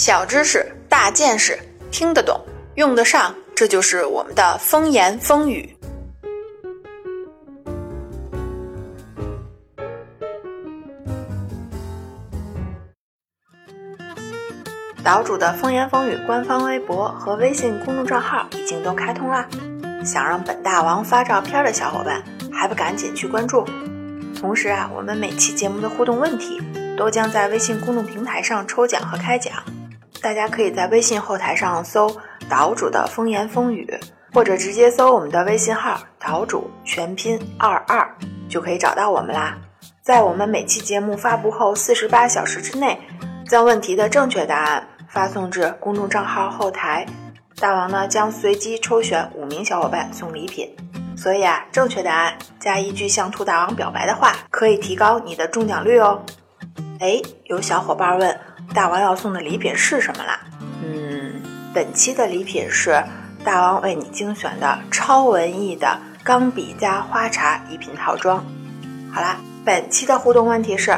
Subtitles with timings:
[0.00, 1.58] 小知识，大见识，
[1.90, 2.40] 听得懂，
[2.76, 5.76] 用得上，这就是我们的风言风语。
[15.04, 19.46] 岛主的风言风语官方微博和微信公众账号已经都开通啦，
[20.02, 23.66] 想让本大王发照片的小伙伴，还不赶紧去关注？
[24.40, 26.58] 同时啊，我们每期节目的互动问题
[26.96, 29.62] 都将在微信公众平台上抽奖和开奖，
[30.22, 32.14] 大家可以在微信后台上搜
[32.48, 33.98] “岛主的风言风语”，
[34.34, 38.16] 或者直接搜我们的微信号“岛主全拼二二”，
[38.48, 39.56] 就可以找到我们啦。
[40.02, 43.00] 在我们每期节目发布后四十八小时之内，
[43.48, 47.06] 将问题的正确答案发送至公众账号后台，
[47.58, 50.70] 大王呢将随机抽选五名小伙伴送礼品。
[51.16, 56.22] 所以啊，正确答案加一句向兔大王表白的话，可以提高你的中奖率哦。
[56.98, 58.40] 哎，有小伙伴问，
[58.74, 60.40] 大王要送的礼品是什么啦？
[60.82, 61.42] 嗯，
[61.74, 63.02] 本期的礼品是
[63.44, 68.44] 大王为你精选的超文艺的钢笔加花茶一品套装。
[69.12, 70.96] 好啦，本期的互动问题是：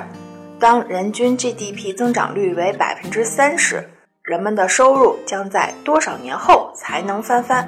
[0.59, 3.89] 当人均 GDP 增长率为百分之三十，
[4.23, 7.67] 人们的收入将在多少年后才能翻番？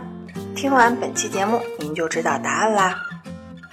[0.55, 2.94] 听完本期节目，您就知道答案啦。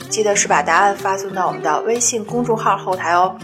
[0.10, 3.38] 记得是把答案发送到我们的微信公众号后台哦。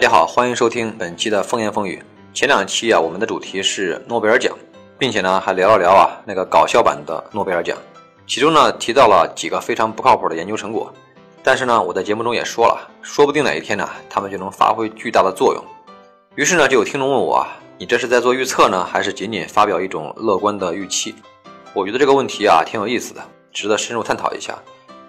[0.00, 2.02] 大家好，欢迎收听本期的风言风语。
[2.32, 4.56] 前两期啊，我们的主题是诺贝尔奖，
[4.96, 7.76] 并且呢还聊了聊啊那个搞笑版的诺贝尔奖，
[8.26, 10.90] 其中呢提到了几个非常不靠谱的研究成果。
[11.42, 15.62] 但是呢，我在节目中也说了，说不定哪一天呢，他们就能发挥巨大的作用。
[16.34, 17.60] 于是呢，就有听众问我啊。
[17.76, 21.14] 你这是在做预测呢，还是仅仅发表一种乐观的预期？
[21.74, 23.20] 我觉得这个问题啊挺有意思的，
[23.52, 24.58] 值得深入探讨一下。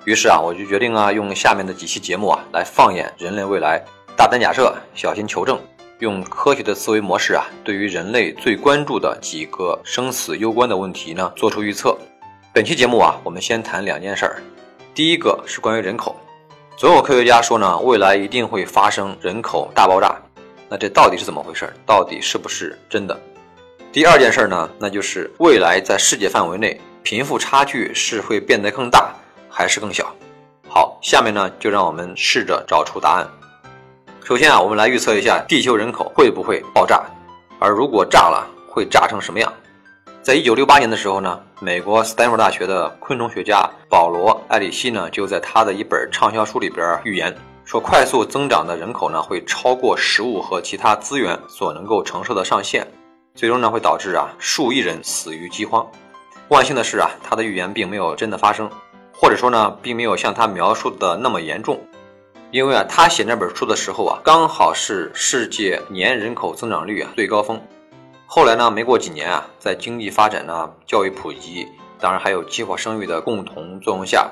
[0.03, 3.81] 于是啊，我就决定啊用下面的几期节目啊来放眼人类未来，
[4.22, 5.59] 大胆假设，小心求证，
[5.97, 11.98] 用科学的思维模式啊，对于人类最关注的几个生死攸关的问题呢做出预测。
[12.54, 14.43] 本期节目啊，我们先谈两件事儿。
[14.93, 16.15] 第一个是关于人口，
[16.77, 20.15] 总有科学家说呢，未来一定会发生人口大爆炸。
[20.70, 21.67] 那这到底是怎么回事？
[21.83, 23.20] 到底是不是真的？
[23.92, 29.15] 第二件事呢，那就是未来在世界范围内，贫富差距是会变得更大
[29.49, 30.15] 还是更小？
[30.70, 33.27] 好，下面呢就让我们试着找出答案。
[34.23, 37.02] 首先啊，我们来预测一下地球人口会不会爆炸，
[37.59, 39.52] 而如果炸了，会炸成什么样？
[40.21, 47.36] 在一九六八年的时候呢，美国斯坦福大学的昆虫学家保罗·艾里希呢，就在他的一本畅销书里边预言。
[47.65, 52.86] 说快速增长的人口呢，会超过食物和其他资源所能够承受的上限，
[53.33, 55.86] 最终呢会导致啊数亿人死于饥荒。
[56.49, 58.70] 万幸的是啊，他的预言并没有真的发生，
[59.11, 61.80] 或者说呢，并没有像他描述的那么严重。
[62.52, 67.62] 因为啊，他写那本书的时候啊，刚好是世界年人口增长率啊最高峰。
[68.26, 71.66] 后来呢，没过几年啊，在经济发展呢、教育普及，
[71.98, 74.30] 当然还有计划生育的共同作用下，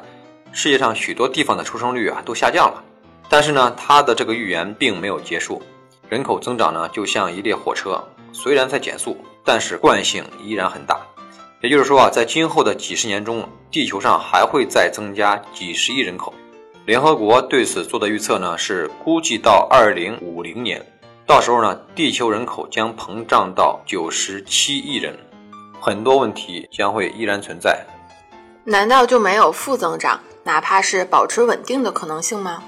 [0.52, 2.84] 世界上许多地方的出生率啊都下降了。
[3.30, 5.62] 但是呢，他的这个预言并没有结束，
[6.10, 8.04] 人口增长呢就像一列火车，
[8.34, 9.16] 虽然在减速，
[9.46, 11.00] 但是惯性依然很大。
[11.62, 16.34] 也就是说啊，在今后的几十年中，地球上还会再增加几十亿人口。
[16.86, 20.84] 联合国对此做的预测呢，是估计到二零五零年，
[21.26, 25.16] 到时候呢，地球人口将膨胀到九十七亿人，
[25.80, 27.86] 很多问题将会依然存在。
[28.64, 32.64] 难道就没有负增长，哪怕是保持稳定的可能性吗？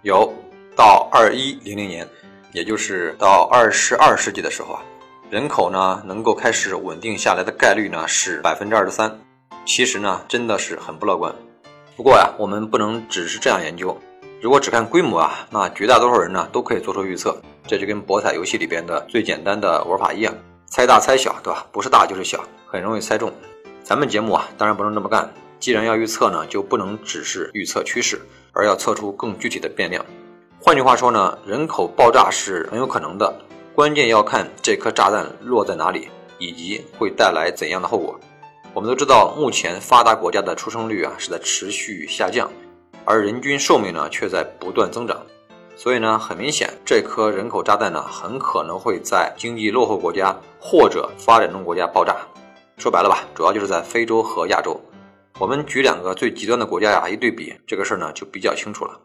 [0.00, 0.32] 有
[0.74, 2.08] 到二一零零年，
[2.52, 4.82] 也就是到二十二世纪的时候啊，
[5.28, 9.20] 人口呢能够开始稳定下来的概率呢是百分之二十三。
[9.66, 11.34] 其实呢真的是很不乐观。
[12.02, 13.96] 不过呀，我们不能只是这样研究。
[14.40, 17.40] 如果只看规模啊，那绝大多数人呢都可以做出预测。
[17.64, 20.34] 这就跟博彩游戏里边的最简单的玩法一样，
[20.66, 21.64] 猜大猜小，对吧？
[21.70, 23.32] 不是大就是小，很容易猜中。
[23.84, 25.32] 咱们节目啊，当然不能这么干。
[25.60, 28.20] 既然要预测呢，就不能只是预测趋势。
[28.52, 30.04] 而要测出更具体的变量。
[30.58, 33.32] 换句话说呢，人口爆炸是很有可能的，
[33.76, 36.08] 关键要看这颗炸弹落在哪里，
[36.40, 38.18] 以及会带来怎样的后果。
[38.74, 42.50] 我们都知道，目前发达国家的出生率啊是在持续下降，
[43.04, 45.20] 而人均寿命呢却在不断增长。
[45.76, 52.16] 所以呢，很明显，这颗人口炸弹呢很可能会在经济落后国家或者发展中国家爆炸。
[52.78, 54.80] 说白了吧，主要就是在非洲和亚洲。
[55.38, 58.98] 我们举两个最极端的国家呀，一对比，这个事儿呢就比较清楚了。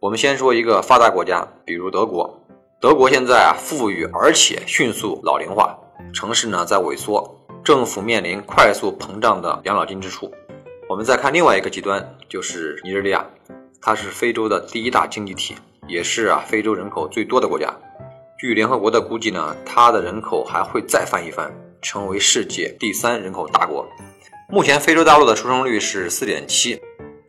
[0.00, 2.28] 我们先说一个发达国家，比如德国。
[2.80, 5.78] 德国现在啊富裕，而且迅速老龄化，
[6.12, 7.22] 城市呢在萎缩，
[7.64, 10.32] 政府面临快速膨胀的养老金支出。
[10.88, 13.24] 我们再看另外一个极端，就是尼日利亚，
[13.80, 15.54] 它是非洲的第一大经济体，
[15.86, 17.72] 也是啊非洲人口最多的国家。
[18.36, 23.86] 据联合国的估计呢，它的人口还会再翻一番，成为世界第三人口大国。
[24.48, 26.80] 目前非洲大陆的出生率是四点七，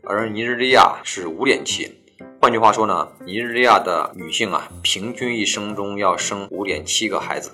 [0.04, 2.00] 而尼日利亚是五点七。
[2.42, 7.52] 换句话说呢，尼日利亚的女性啊，平均一生中要生五点七个孩子，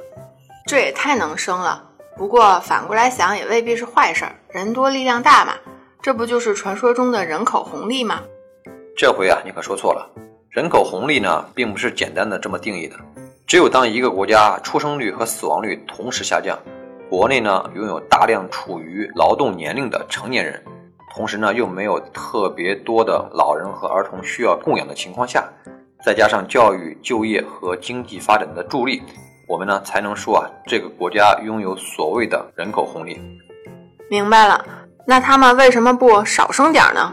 [0.66, 1.89] 这也太能生了。
[2.20, 5.54] 不过反过来想，也未必是坏事儿，人多力量大嘛。
[6.02, 8.20] 这不就是传说中的人口红利吗？
[8.98, 10.06] 这回啊，你可说错了。
[10.50, 12.98] 人口红利呢，并不是简单的这么定义的。
[13.48, 16.60] 只有当一个国家出生率和死亡率同时下降，
[17.10, 20.62] 国内呢拥有大量处于劳动年龄的成年人，
[21.16, 25.48] 同时呢又没有特别多的老人和儿童需要供养的情况下，
[26.04, 29.02] 再加上教育、就业和经济发展的助力，
[29.50, 33.20] 我们呢才能说啊这个国家拥有所谓的人口红利。
[34.08, 34.64] 明白了，
[35.08, 37.12] 那他们为什么不少生点呢？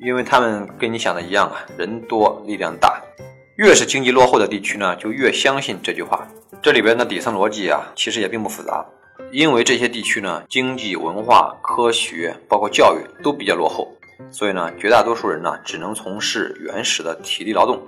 [0.00, 2.98] 因为他们跟你想的一样啊，人多力量大。
[3.56, 6.26] 越是经济落后的地区呢，就越相信这句话。
[6.62, 8.82] 这里边的底层逻辑啊，其实也并不复杂。
[9.30, 13.86] 因为这些地区呢，经济、文化、科学，包括教育都比较落后，
[14.30, 17.78] 所以呢，绝大多数人呢，只能从事原始的体力劳动。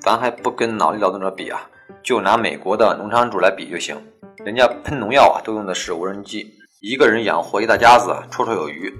[0.00, 1.62] 咱还不跟脑力劳动者比啊，
[2.02, 3.96] 就拿美国的农场主来比就行。
[4.44, 8.92] 人家喷农药啊，都用的是无人机，一个人养活一大家子，绰绰有余。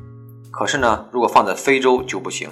[0.50, 2.48] 可是呢，如果放在非洲就不行，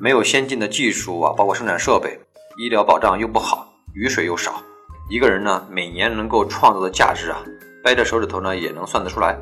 [0.00, 2.18] 没有先进的技术啊，包括生产设备。
[2.58, 4.62] 医疗保障又不好，雨水又少，
[5.10, 7.38] 一个人呢每年能够创造的价值啊，
[7.82, 9.36] 掰着手指头呢也能算得出来。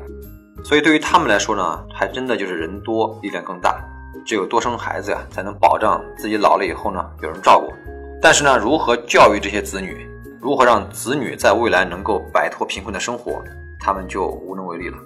[0.63, 3.81] 所以对于他们来说呢，还真的就是人多力量更大，
[4.25, 7.73] 只有多生孩子呀，才能保障自己老了以后呢有人照顾。
[8.21, 10.05] 但是呢，如何教育这些子女，
[10.41, 13.43] 如何让子女在未来能够摆脱贫困的生活，
[13.79, 14.97] 他们就无能为力了。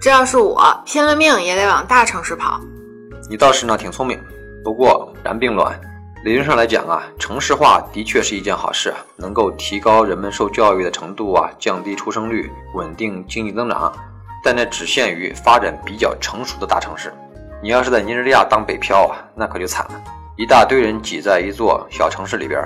[0.00, 2.60] 这要是我，拼了命也得往大城市跑。
[3.28, 4.20] 你倒是呢挺聪明，
[4.62, 5.78] 不过然并卵。
[6.24, 13.92] 理论上来讲啊，城市化的确是一件好事啊，能够提高人们受教育的程度啊，降低出生率，稳定经济增长。
[14.44, 17.12] 但那只限于发展比较成熟的大城市。
[17.60, 20.02] 你要是在尼日利亚当北漂啊，那可就惨了，
[20.36, 22.60] 一大堆人挤在一座小城市里边，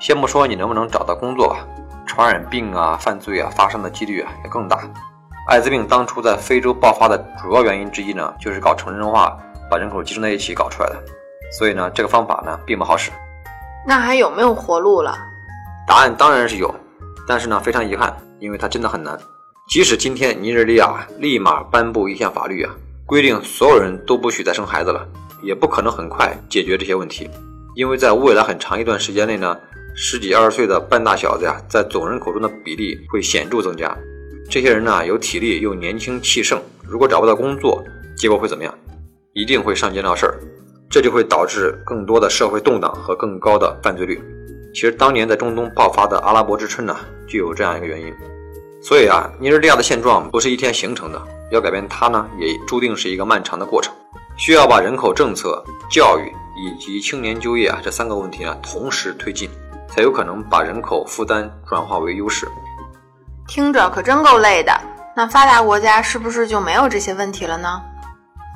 [0.00, 1.58] 先不说你能不能找到工作吧，
[2.06, 4.80] 传染病啊、犯罪啊发生的几率啊也更大。
[5.46, 9.36] 艾滋病当初在非洲爆发的主要原因之一呢，就是搞城镇化，
[9.70, 10.96] 把人口集中在一起搞出来的。
[11.52, 13.10] 所以呢，这个方法呢并不好使。
[13.86, 15.14] 那还有没有活路了？
[15.86, 16.74] 答案当然是有，
[17.28, 19.18] 但是呢非常遗憾，因为它真的很难。
[19.68, 22.72] 即使今天尼日利亚立马颁布一项法律啊，
[23.04, 25.06] 规定所有人都不许再生孩子了，
[25.42, 27.28] 也不可能很快解决这些问题。
[27.76, 29.56] 因为在未来很长一段时间内呢，
[30.02, 33.94] 十几二十岁的半大小子呀，在总人口中的比例会显著增加。
[34.48, 36.58] 这些人呢有体力又年轻气盛，
[36.88, 37.84] 如果找不到工作，
[38.16, 38.74] 结果会怎么样？
[39.34, 40.40] 一定会上街闹事儿。
[40.88, 44.18] 这就会导致更多的社会动荡和更高的犯罪率。
[44.72, 46.96] 其实当年在中东爆发的阿拉伯之春呢，
[47.28, 48.10] 就有这样一个原因。
[48.82, 53.92] 所以啊，尼日利亚的现状不是一天形成的，要改变它呢，也注定是一个漫长的过程，
[54.38, 59.50] 需要把人口政策、教育以及青年就业啊这三个问题呢同时推进，
[59.90, 62.48] 才有可能把人口负担转化为优势。
[63.46, 64.72] 听着可真够累的。
[65.16, 67.82] 那发达国家是不是就没有这些问题了呢？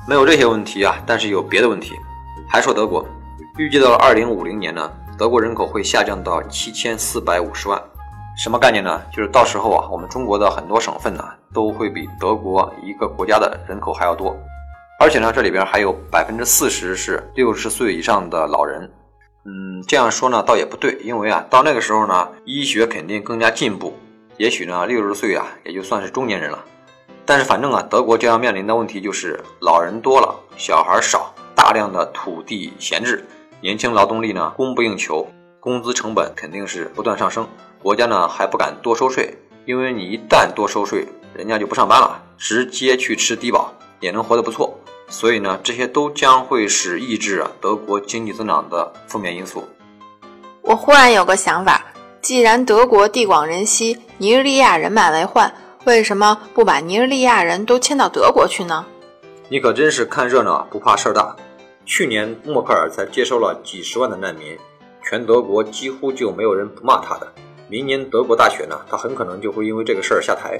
[0.07, 1.93] 没有这些问题啊，但是有别的问题。
[2.47, 3.05] 还说德国，
[3.57, 7.79] 预计到了二零五零年呢，德国人口会下降到七千四百五十万，
[8.37, 9.01] 什么概念呢？
[9.11, 11.23] 就是到时候啊，我们中国的很多省份呢，
[11.53, 14.35] 都会比德国一个国家的人口还要多，
[14.99, 18.89] 而且呢，这里边还有百分之四十是六十岁以上的老人。
[19.45, 23.95] 嗯，这样说呢，倒也不对，因为啊，到那个时候呢，医学肯定更加进步，
[24.37, 26.65] 也许呢，六十岁啊，也就算是中年人了。
[27.25, 31.33] 但是反正啊，德国将要面临的问题就是老人多了，小孩少。
[31.57, 33.25] 大量的土地闲置，
[33.59, 35.27] 年轻劳动力呢供不应求，
[35.59, 37.47] 工资成本肯定是不断上升。
[37.81, 39.35] 国家呢还不敢多收税，
[39.65, 44.77] 因为你一旦多收税，人家就不上班了，直接去吃低保也能活得不错。
[45.07, 49.63] 所以呢，这些都将会是抑制啊德国经济增长的负面因素。
[50.61, 51.85] 我忽然有个想法，
[52.21, 55.53] 既然德国地广人稀，尼日利亚人满为患，
[55.85, 58.85] 为什么不把尼日利亚人都迁到德国去呢？
[59.47, 61.35] 你可真是看热闹不怕事儿大。
[61.85, 64.57] 去年默克尔才接收了几十万的难民，
[65.07, 67.31] 全德国几乎就没有人不骂他的。
[67.69, 70.59] 明年德国大选呢，他很可能就会因为这个事儿下台。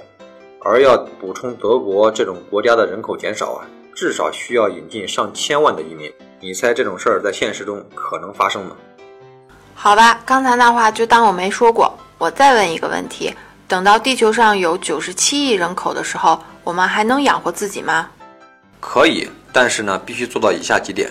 [0.61, 6.11] 而要补充德国这种国家的人口减少啊，至少需要引进上千万的移民。
[6.41, 8.75] 你猜这种事儿在现实中可能发生吗？
[9.73, 11.97] 好吧，刚才那话就当我没说过。
[12.17, 13.33] 我再问一个问题：
[13.67, 18.09] 等到地球上有九十七亿人口的时候，我们还能养活自己吗？
[18.79, 19.29] 可以。
[19.51, 21.09] 但是呢，必须做到以下几点：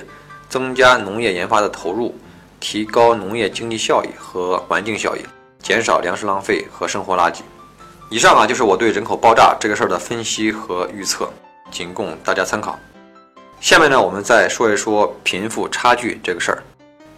[0.50, 2.14] 增加农业研发的投入，
[2.61, 5.21] 提高农业经济效益和环境效益，
[5.62, 7.41] 减少粮食浪费和生活垃圾。
[8.11, 11.26] 以上啊就是我对人口爆炸这个事儿的分析和预测，
[11.75, 12.78] 仅供大家参考。
[13.61, 16.62] 下面呢，我们再说一说贫富差距这个事儿。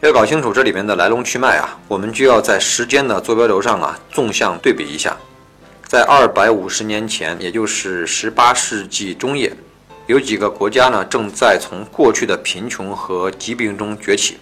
[0.01, 5.15] 要搞清楚这里面的来龙去脉啊，我们就要在时间的坐标轴上啊纵向对比一下。
[5.87, 9.53] 在二百五十年前，也就是十八世纪中叶，
[10.07, 14.39] 有几个国家呢正在从过去的贫穷和疾病中崛起，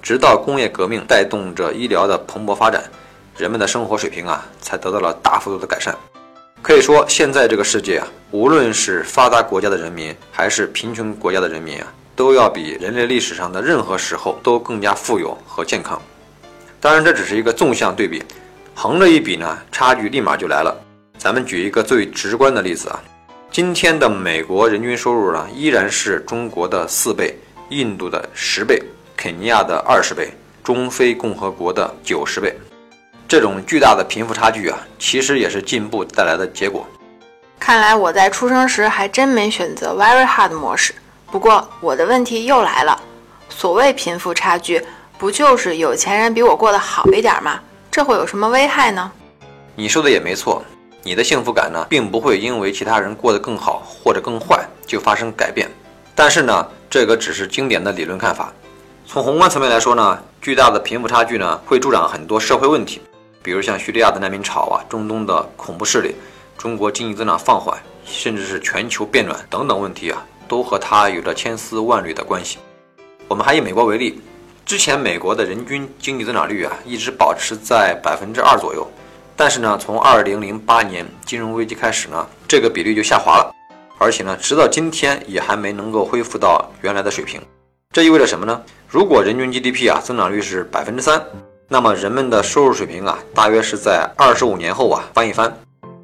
[0.00, 2.84] 直到工业革命带动着医疗的蓬勃发展。
[3.36, 5.94] 人们的生活水平啊，才得到了大幅度的改善。
[6.62, 16.00] 可以说，现在这个世界啊，无论是发达国家的人民，还是贫穷国家的人民啊，都要比人类历史上的任何时候都更加富有和健康。
[16.80, 18.22] 当然，这只是一个纵向对比，
[18.74, 20.76] 横着一比呢，差距立马就来了。
[21.16, 23.00] 咱们举一个最直观的例子啊，
[23.50, 28.82] 今天的美国人均收入呢，依然是中国的四倍、印度的十倍、
[29.16, 30.30] 肯尼亚的二十倍、
[30.64, 32.52] 中非共和国的九十倍。
[33.28, 36.86] 这种巨大的贫富差距啊，其实也是进步带来的结果。
[37.58, 40.94] 看来我在出生时还真没选择 Very Hard 模式。
[41.32, 43.00] 不过我的问题又来了：
[43.48, 44.80] 所谓贫富差距，
[45.18, 47.58] 不就是有钱人比我过得好一点吗？
[47.90, 49.10] 这会有什么危害呢？
[49.74, 50.62] 你说的也没错，
[51.02, 55.68] 你的幸福感呢，并不会因为其他人过得更好或者更坏就发生改变。
[56.14, 58.52] 但是呢，这个只是经典的理论看法。
[59.04, 63.00] 从宏观层面来说呢，巨大的贫富差距呢，会助长很多社会问题。
[63.46, 66.16] 比如像叙利亚的难民潮啊，中东的恐怖势力，
[66.58, 72.58] 中国经济增长放缓，甚至是全球变暖等等问题啊，都和它有着千丝万缕的关系。
[73.28, 74.20] 我们还以美国为例，
[74.64, 78.84] 之前美国的人均经济增长率啊，一直保持在百分之二左右，
[79.36, 83.54] 但是呢，从二零零八年金融危机开始呢，这个比率就下滑了，
[83.96, 87.40] 而且呢，直到今天也还没能够恢复到原来的水平。
[87.92, 88.60] 这意味着什么呢？
[88.88, 91.24] 如果人均 GDP 啊增长率是百分之三。
[91.68, 95.52] 那么人们的收入水平啊，大约是在二十五年后啊翻一番，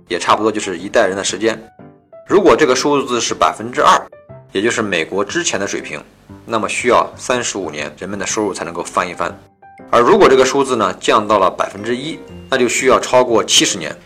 [0.08, 1.56] 也差不多就是一代人的时间。
[2.26, 3.96] 如果这个数字是百分之二，
[4.50, 6.02] 也就是美国之前的水平，
[6.44, 9.32] 那么需要三十五年人们的收入才能够翻一番。
[9.88, 12.18] 而如果这个数字呢降到了百分之一，
[12.50, 13.96] 那就需要超过七十年。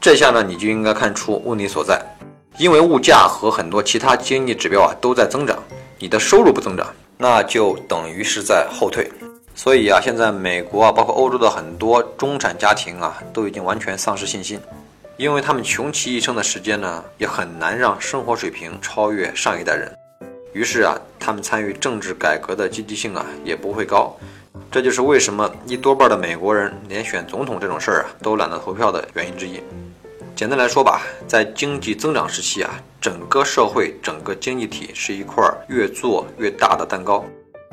[0.00, 2.00] 这下呢你就应该看出问题所在，
[2.56, 5.62] 因为物价和很多其他经济指标啊都在增长，
[5.98, 6.86] 你的收入不增长，
[7.18, 9.10] 那就等于是在后退。
[9.54, 14.60] 所以啊，现在美国啊，包括欧洲的很多中产家庭啊，都已经完全丧失信心，
[15.16, 19.90] 因为他们穷其一生的时间呢，也很难让生活水平超越上一代人。
[20.52, 24.14] 于是啊，他们参与政治改革的积极性啊，也不会高。
[24.70, 29.60] 这就是为什么一多半的美国人连选总统这种事儿啊，都懒得投票的原因之一。
[30.34, 37.24] 简单来说吧，在经济增长时期啊，整个社会、整个经济体是一块越做越大的蛋糕。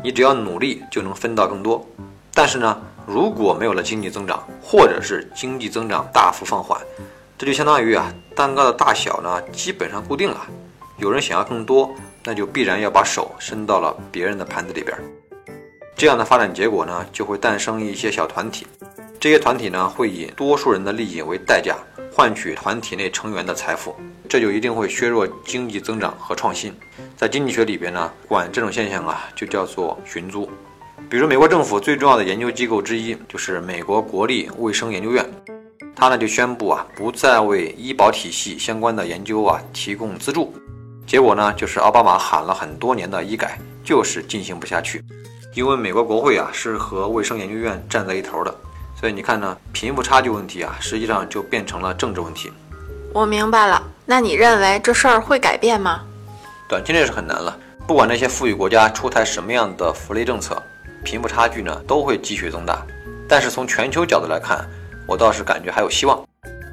[0.04, 1.86] 你只要努力就能分到更多，
[2.34, 6.80] 但是呢，如果没有了经济增长，或者是经济增长大幅放缓，
[7.38, 10.48] 这就相当于啊，蛋糕的大小呢基本上固定了。
[10.98, 11.94] 有人想要更多，
[12.24, 14.98] 那就必然要把手伸到了别人的盘子里边。
[15.96, 18.66] 这样的发展结果呢，就会诞生一些小团体，
[19.22, 21.78] 这些团体呢会以多数人的利益为代价，
[22.12, 23.96] 换取团体内成员的财富，
[24.28, 26.74] 这就一定会削弱经济增长和创新。
[27.16, 30.50] 在经济学里边呢，管这种现象啊，就叫做寻租。
[31.08, 35.24] 比如美国政府最重要的研究机构之一就是美国国立卫生研究院，
[35.96, 40.52] 它呢就宣布啊，不再为医保体系相关的研究啊提供资助。
[41.06, 45.00] 结果呢，就是奥巴马喊了很多年的医改，就是进行不下去。
[45.54, 48.56] 因为美国国会啊是和卫生研究院站在一头的，
[49.02, 52.54] 所以你看呢，贫富差距问题啊，实际上就变成了政治问题。
[53.12, 56.04] 我明白了，那你认为这事儿会改变吗？
[56.70, 60.62] 短期内是很难了，不管那些富裕国家出台什么样的福利政策，
[61.04, 62.86] 贫富差距呢都会继续增大。
[63.28, 64.70] 但是从全球角度来看，
[65.08, 66.24] 我倒是感觉还有希望。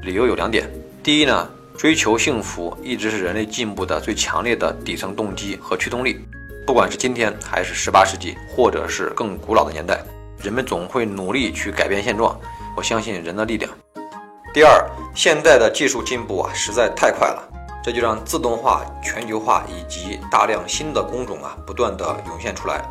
[0.02, 0.70] 理由有两点：
[1.02, 6.20] 第一呢，追求幸福一直是人类进步的最强烈的底层动机和驱动力，
[6.66, 9.98] 不管是今天还是十八世纪，或者是更古老的年代，
[10.42, 12.38] 人们总会努力去改变现状。
[12.76, 13.70] 我相信人的力量。
[14.54, 17.44] 第二，现在的技术进步啊实在太快了。
[17.80, 22.84] 这就让自动化、全球化以及大量新的工种啊不断的涌现出来。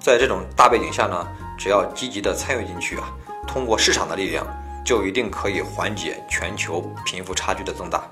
[0.00, 1.26] 在这种大背景下呢，
[1.58, 3.12] 只要积极的参与进去啊，
[3.46, 4.46] 通过市场的力量，
[4.84, 8.08] 就一定可以缓解全球贫富差距的增大。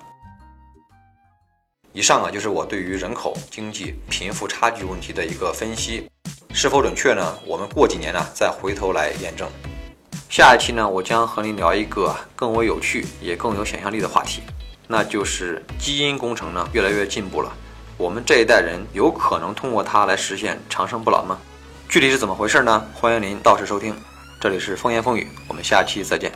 [1.92, 6.10] 以上啊就是我对于人口、经济、贫富差距问题的一个分析，
[6.58, 7.38] 是否准确呢？
[7.44, 9.46] 我们过几年呢再回头来验证。
[10.30, 14.40] 下一期呢，我将和您聊一个更为有趣也更有想象力的话题。
[14.88, 17.52] 那就是基因工程呢越来越进步了，
[17.98, 21.38] 我们这一代人有可能通过它来实现长生不老吗？
[21.90, 22.82] 具体是怎么回事呢？
[22.94, 23.94] 欢迎您到时收听，
[24.40, 26.32] 这里是风言风语，我们下期再见。